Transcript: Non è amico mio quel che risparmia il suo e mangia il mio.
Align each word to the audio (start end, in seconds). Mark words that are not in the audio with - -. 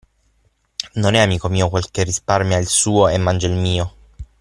Non 0.95 1.13
è 1.13 1.19
amico 1.19 1.47
mio 1.47 1.69
quel 1.69 1.91
che 1.91 2.01
risparmia 2.01 2.57
il 2.57 2.65
suo 2.67 3.07
e 3.09 3.19
mangia 3.19 3.45
il 3.45 3.53
mio. 3.53 3.93